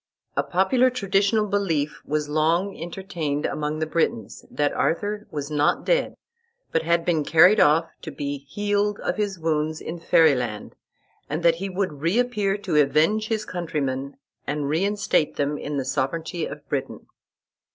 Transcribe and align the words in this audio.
A 0.35 0.41
popular 0.41 0.89
traditional 0.89 1.45
belief 1.45 2.01
was 2.07 2.27
long 2.27 2.75
entertained 2.75 3.45
among 3.45 3.77
the 3.77 3.85
Britons, 3.85 4.43
that 4.49 4.73
Arthur 4.73 5.27
was 5.29 5.51
not 5.51 5.85
dead, 5.85 6.15
but 6.71 6.81
had 6.81 7.05
been 7.05 7.23
carried 7.23 7.59
off 7.59 7.87
to 8.01 8.09
be 8.09 8.39
healed 8.49 8.99
of 9.01 9.17
his 9.17 9.37
wounds 9.37 9.79
in 9.79 9.99
Fairy 9.99 10.33
land, 10.33 10.73
and 11.29 11.43
that 11.43 11.57
he 11.61 11.69
would 11.69 12.01
reappear 12.01 12.57
to 12.57 12.77
avenge 12.81 13.27
his 13.27 13.45
countrymen 13.45 14.17
and 14.47 14.69
reinstate 14.69 15.35
them 15.35 15.59
in 15.59 15.77
the 15.77 15.85
sovereignty 15.85 16.47
of 16.47 16.67
Britain. 16.67 17.05